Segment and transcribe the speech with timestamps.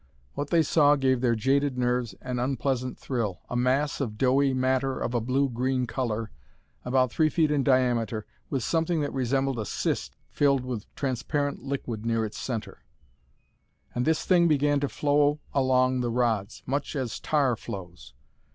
[0.33, 4.99] What they saw gave their jaded nerves an unpleasant thrill a mass of doughy matter
[4.99, 6.31] of a blue green color
[6.83, 12.03] about three feet in diameter, with something that resembled a cyst filled with transparent liquid
[12.03, 12.79] near its center.
[13.93, 18.15] And this thing began to flow along the rods, much as tar flows.